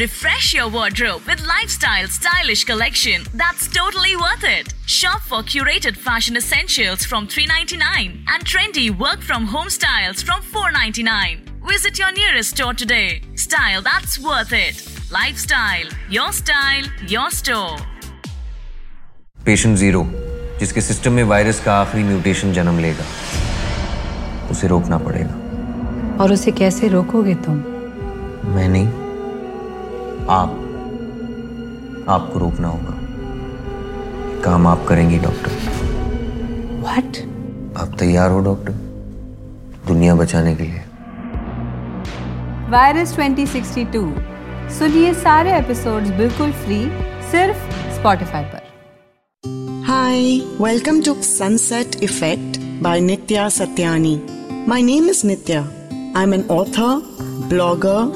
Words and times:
Refresh 0.00 0.54
your 0.54 0.68
wardrobe 0.68 1.22
with 1.26 1.40
lifestyle 1.46 2.08
stylish 2.08 2.64
collection 2.64 3.22
that's 3.34 3.68
totally 3.68 4.16
worth 4.16 4.44
it. 4.44 4.74
Shop 4.86 5.20
for 5.22 5.42
curated 5.42 5.96
fashion 5.96 6.36
essentials 6.36 7.04
from 7.04 7.26
399 7.26 8.24
and 8.28 8.44
trendy 8.44 8.90
work 8.90 9.20
from 9.22 9.46
home 9.46 9.70
styles 9.70 10.22
from 10.22 10.42
499. 10.42 11.44
Visit 11.68 11.98
your 11.98 12.12
nearest 12.12 12.50
store 12.56 12.74
today. 12.74 13.22
Style 13.34 13.82
that's 13.82 14.18
worth 14.18 14.52
it. 14.52 14.82
Lifestyle, 15.10 15.88
your 16.10 16.32
style, 16.32 16.84
your 17.08 17.30
store. 17.30 17.76
Patient 19.46 19.76
zero 19.78 20.02
जिसके 20.60 20.80
system 20.80 21.12
में 21.12 21.22
virus 21.32 21.60
का 21.64 21.74
आखिरी 21.80 22.02
mutation 22.04 22.52
जन्म 22.52 22.78
लेगा 22.80 23.04
उसे 24.50 24.68
रोकना 24.68 24.98
पड़ेगा 24.98 26.16
और 26.22 26.32
उसे 26.32 26.52
कैसे 26.60 26.88
रोकोगे 26.88 27.34
तुम 27.44 27.56
मैं 28.54 28.68
नहीं 28.68 28.99
आप 30.31 30.49
आपको 32.09 32.39
रोकना 32.39 32.67
होगा। 32.67 32.93
काम 34.43 34.67
आप 34.67 34.85
करेंगे 34.89 35.17
डॉक्टर। 35.19 35.51
व्हाट 36.81 37.17
आप 37.77 37.95
तैयार 37.99 38.31
हो 38.31 38.39
डॉक्टर 38.39 38.73
दुनिया 39.87 40.15
बचाने 40.15 40.55
के 40.55 40.63
लिए। 40.63 40.83
वायरस 42.71 43.15
2062 43.15 44.05
सुनिए 44.79 45.13
सारे 45.13 45.57
एपिसोड्स 45.57 46.09
बिल्कुल 46.09 46.51
फ्री 46.51 46.79
सिर्फ़ 47.31 47.69
स्पॉटिफाई 47.99 48.43
पर। 48.43 49.83
Hi 49.87 50.39
welcome 50.61 51.01
to 51.01 51.13
sunset 51.13 51.95
effect 52.03 52.59
by 52.83 52.99
Nitya 52.99 53.49
Satyani 53.49 54.15
my 54.67 54.81
name 54.81 55.09
is 55.09 55.27
Nitya 55.27 55.61
I 56.17 56.23
am 56.23 56.33
an 56.33 56.45
author 56.51 57.01
blogger 57.49 58.11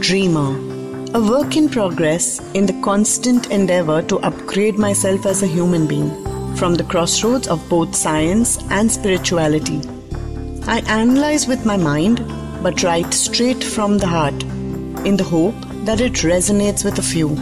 dreamer 0.00 0.73
a 1.14 1.20
work 1.20 1.56
in 1.56 1.68
progress 1.68 2.40
in 2.54 2.66
the 2.66 2.80
constant 2.82 3.48
endeavor 3.52 4.02
to 4.02 4.18
upgrade 4.28 4.76
myself 4.76 5.26
as 5.26 5.44
a 5.44 5.46
human 5.46 5.86
being 5.86 6.10
from 6.56 6.74
the 6.74 6.82
crossroads 6.82 7.46
of 7.46 7.68
both 7.68 7.94
science 7.94 8.58
and 8.70 8.90
spirituality. 8.90 9.80
I 10.66 10.80
analyze 10.88 11.46
with 11.46 11.64
my 11.64 11.76
mind 11.76 12.18
but 12.64 12.82
write 12.82 13.14
straight 13.14 13.62
from 13.62 13.98
the 13.98 14.08
heart 14.08 14.42
in 15.06 15.16
the 15.16 15.22
hope 15.22 15.54
that 15.84 16.00
it 16.00 16.24
resonates 16.24 16.84
with 16.84 16.98
a 16.98 17.02
few. 17.02 17.36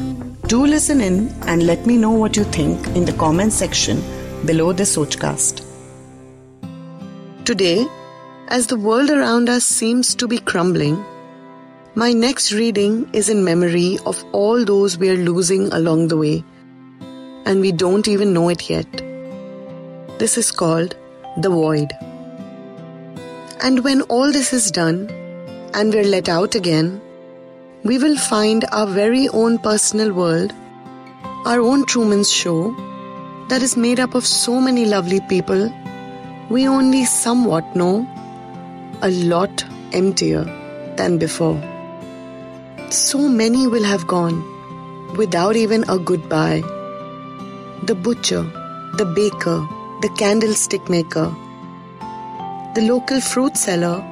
Do 0.48 0.66
listen 0.66 1.00
in 1.00 1.28
and 1.46 1.66
let 1.66 1.86
me 1.86 1.96
know 1.96 2.10
what 2.10 2.36
you 2.36 2.44
think 2.44 2.86
in 2.88 3.06
the 3.06 3.14
comment 3.14 3.54
section 3.54 4.02
below 4.44 4.74
this 4.74 4.96
Sochcast. 4.96 5.64
Today, 7.46 7.86
as 8.48 8.66
the 8.66 8.76
world 8.76 9.08
around 9.08 9.48
us 9.48 9.64
seems 9.64 10.14
to 10.16 10.28
be 10.28 10.40
crumbling, 10.40 11.02
my 11.94 12.12
next 12.14 12.52
reading 12.52 13.08
is 13.12 13.28
in 13.28 13.44
memory 13.44 13.98
of 14.06 14.24
all 14.32 14.64
those 14.64 14.96
we 14.96 15.10
are 15.10 15.16
losing 15.16 15.70
along 15.72 16.08
the 16.08 16.16
way, 16.16 16.42
and 17.44 17.60
we 17.60 17.70
don't 17.70 18.08
even 18.08 18.32
know 18.32 18.48
it 18.48 18.70
yet. 18.70 18.90
This 20.18 20.38
is 20.38 20.50
called 20.50 20.96
The 21.36 21.50
Void. 21.50 21.92
And 23.62 23.84
when 23.84 24.00
all 24.02 24.32
this 24.32 24.54
is 24.54 24.70
done 24.70 25.10
and 25.74 25.92
we're 25.92 26.04
let 26.04 26.30
out 26.30 26.54
again, 26.54 26.98
we 27.84 27.98
will 27.98 28.16
find 28.16 28.64
our 28.72 28.86
very 28.86 29.28
own 29.28 29.58
personal 29.58 30.14
world, 30.14 30.50
our 31.44 31.60
own 31.60 31.84
Truman's 31.84 32.32
Show, 32.32 32.74
that 33.50 33.60
is 33.60 33.76
made 33.76 34.00
up 34.00 34.14
of 34.14 34.26
so 34.26 34.60
many 34.60 34.86
lovely 34.86 35.20
people 35.28 35.70
we 36.48 36.66
only 36.66 37.04
somewhat 37.04 37.76
know, 37.76 38.08
a 39.02 39.10
lot 39.10 39.64
emptier 39.92 40.44
than 40.96 41.18
before. 41.18 41.71
So 42.92 43.26
many 43.26 43.66
will 43.66 43.84
have 43.84 44.06
gone 44.06 44.44
without 45.16 45.56
even 45.56 45.82
a 45.88 45.98
goodbye. 45.98 46.60
The 47.84 47.94
butcher, 47.94 48.42
the 48.98 49.06
baker, 49.06 49.66
the 50.02 50.10
candlestick 50.18 50.90
maker, 50.90 51.34
the 52.74 52.82
local 52.82 53.22
fruit 53.22 53.56
seller, 53.56 54.04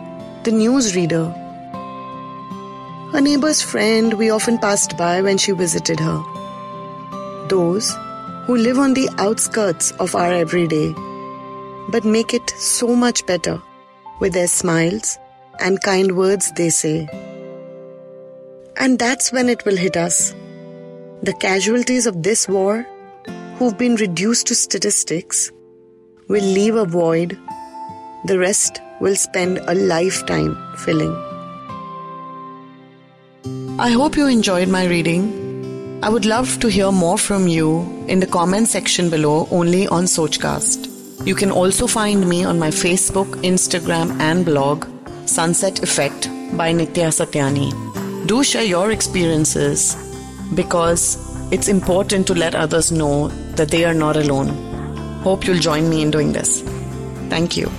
the 0.45 0.51
newsreader, 0.51 1.27
a 3.13 3.21
neighbor's 3.21 3.61
friend 3.61 4.15
we 4.15 4.31
often 4.31 4.57
passed 4.57 4.97
by 4.97 5.21
when 5.21 5.37
she 5.37 5.53
visited 5.53 6.01
her. 6.01 6.23
Those 7.49 7.95
who 8.47 8.57
live 8.57 8.79
on 8.79 8.95
the 8.95 9.11
outskirts 9.19 9.91
of 10.01 10.15
our 10.15 10.33
everyday, 10.33 10.95
but 11.91 12.07
make 12.07 12.33
it 12.33 12.49
so 12.57 12.97
much 12.97 13.27
better 13.27 13.61
with 14.21 14.33
their 14.33 14.49
smiles 14.49 15.19
and 15.61 15.83
kind 15.83 16.17
words 16.17 16.51
they 16.53 16.71
say. 16.71 17.30
And 18.81 18.99
that's 18.99 19.31
when 19.31 19.49
it 19.49 19.65
will 19.65 19.77
hit 19.77 19.97
us. 19.97 20.35
The 21.23 21.35
casualties 21.39 22.07
of 22.07 22.25
this 22.25 22.49
war, 22.49 22.85
who've 23.59 23.79
been 23.79 23.95
reduced 23.95 24.49
to 24.49 24.57
statistics, 24.57 25.53
will 26.27 26.43
leave 26.43 26.75
a 26.75 26.85
void 26.85 27.39
the 28.25 28.39
rest 28.39 28.83
will 29.01 29.17
spend 29.17 29.59
a 29.67 29.75
lifetime 29.75 30.57
filling. 30.77 31.15
I 33.79 33.91
hope 33.91 34.17
you 34.17 34.27
enjoyed 34.27 34.69
my 34.69 34.85
reading. 34.87 36.01
I 36.03 36.11
would 36.11 36.27
love 36.27 36.61
to 36.61 36.69
hear 36.69 36.93
more 36.93 37.17
from 37.17 37.49
you 37.49 38.05
in 38.09 38.21
the 38.21 38.27
comment 38.27 38.69
section 38.69 39.09
below 39.09 39.49
only 39.51 39.87
on 39.89 40.05
Sochcast. 40.05 41.27
You 41.27 41.35
can 41.35 41.51
also 41.51 41.87
find 41.87 42.29
me 42.29 42.45
on 42.45 42.59
my 42.59 42.69
Facebook, 42.69 43.31
Instagram, 43.43 44.19
and 44.21 44.45
blog, 44.45 44.87
Sunset 45.27 45.83
Effect 45.83 46.29
by 46.57 46.73
Nitya 46.75 47.09
Satyani 47.09 48.00
do 48.27 48.45
share 48.45 48.65
your 48.65 48.91
experiences 48.91 49.97
because 50.55 51.19
it's 51.53 51.69
important 51.69 52.27
to 52.29 52.35
let 52.35 52.55
others 52.55 52.93
know 52.93 53.29
that 53.57 53.69
they 53.71 53.85
are 53.85 53.95
not 53.95 54.17
alone. 54.17 54.49
Hope 55.23 55.47
you'll 55.47 55.59
join 55.59 55.89
me 55.89 56.03
in 56.03 56.11
doing 56.11 56.33
this. 56.33 56.63
Thank 57.29 57.57
you. 57.57 57.71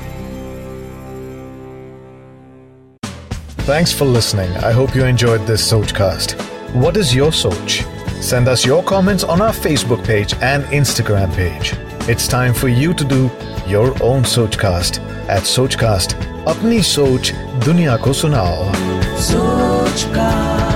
Thanks 3.66 3.94
for 3.94 4.06
listening. 4.06 4.52
I 4.58 4.72
hope 4.72 4.96
you 4.96 5.06
enjoyed 5.06 5.46
this 5.48 5.72
Sochcast. 5.72 6.34
What 6.74 6.98
is 6.98 7.14
your 7.14 7.32
Soch? 7.32 7.86
Send 8.22 8.48
us 8.48 8.66
your 8.66 8.84
comments 8.84 9.24
on 9.24 9.42
our 9.42 9.54
Facebook 9.54 10.04
page 10.04 10.34
and 10.42 10.64
Instagram 10.66 11.34
page. 11.34 11.74
It's 12.10 12.28
time 12.28 12.54
for 12.54 12.68
you 12.68 12.94
to 12.94 13.04
do 13.06 13.30
your 13.68 13.90
own 14.04 14.24
Sochcast 14.24 15.00
at 15.30 15.44
Sochcast. 15.44 16.16
Apni 16.46 16.84
Soch 16.84 17.32
Dunya 17.62 18.00
Ko 18.00 18.10
Sunao. 18.10 19.71
Sochcast. 19.92 20.71